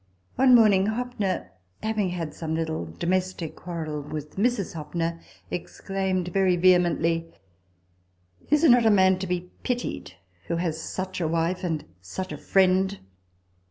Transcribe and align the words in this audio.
One 0.35 0.55
morning, 0.55 0.87
Hoppner, 0.87 1.51
having 1.83 2.09
had 2.09 2.33
some 2.33 2.55
little 2.55 2.87
domestic 2.97 3.55
quarrel 3.55 4.01
with 4.01 4.35
Mrs. 4.35 4.73
Hoppner, 4.73 5.21
exclaimed 5.51 6.29
very 6.29 6.55
vehemently," 6.55 7.31
Is 8.49 8.63
not 8.63 8.87
a 8.87 8.89
man 8.89 9.19
to 9.19 9.27
be 9.27 9.51
pitied 9.61 10.15
who 10.47 10.55
has 10.55 10.81
such 10.81 11.21
a 11.21 11.27
wife 11.27 11.63
and 11.63 11.85
such 12.01 12.31
a 12.31 12.37
friend 12.39 12.97